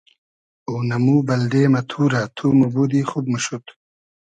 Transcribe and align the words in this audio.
اۉنئمو 0.69 1.17
بئلدې 1.27 1.63
مۂ 1.71 1.81
تورۂ 1.89 2.21
تو 2.35 2.45
موبودی 2.59 3.01
خوب 3.09 3.25
موشود 3.33 3.63